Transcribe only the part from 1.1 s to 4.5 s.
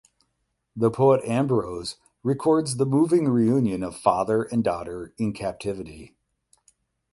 Ambroise records the moving reunion of father